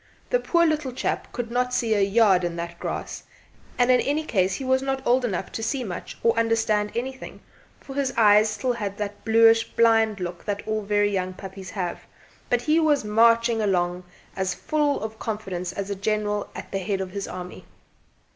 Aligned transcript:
The 0.31 0.39
poor 0.39 0.65
little 0.65 0.91
chap 0.93 1.31
could 1.31 1.51
not 1.51 1.75
see 1.75 1.93
a 1.93 2.01
yard 2.01 2.43
in 2.43 2.55
that 2.55 2.79
grass; 2.79 3.21
and 3.77 3.91
in 3.91 4.01
any 4.01 4.23
case 4.23 4.55
he 4.55 4.63
was 4.65 4.81
not 4.81 5.05
old 5.05 5.23
enough 5.23 5.51
to 5.51 5.61
see 5.61 5.83
much, 5.83 6.17
or 6.23 6.33
understand 6.35 6.91
anything, 6.95 7.39
for 7.79 7.93
his 7.93 8.11
eyes 8.17 8.49
still 8.49 8.73
had 8.73 8.97
that 8.97 9.23
bluish 9.23 9.63
blind 9.75 10.19
look 10.19 10.43
that 10.45 10.63
all 10.67 10.81
very 10.81 11.11
young 11.11 11.33
puppies 11.33 11.69
have, 11.69 12.07
but 12.49 12.63
he 12.63 12.79
was 12.79 13.03
marching 13.05 13.61
along 13.61 14.03
as 14.35 14.55
full 14.55 14.99
of 15.03 15.19
confidence 15.19 15.71
as 15.71 15.91
a 15.91 15.95
general 15.95 16.49
at 16.55 16.71
the 16.71 16.79
head 16.79 16.99
of 16.99 17.11
his 17.11 17.27
army. 17.27 17.65